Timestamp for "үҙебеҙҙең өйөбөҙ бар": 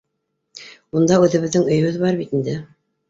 1.25-2.19